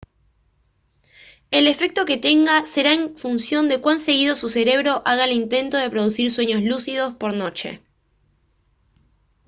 el 1.51 1.67
efecto 1.67 2.05
que 2.05 2.17
tenga 2.17 2.65
será 2.65 2.91
en 2.95 3.15
función 3.19 3.69
de 3.69 3.81
cuán 3.81 3.99
seguido 3.99 4.33
su 4.33 4.49
cerebro 4.49 5.03
haga 5.05 5.25
el 5.25 5.31
intento 5.31 5.77
de 5.77 5.91
producir 5.91 6.31
sueños 6.31 6.63
lúcidos 6.63 7.13
por 7.17 7.35
noche 7.35 7.83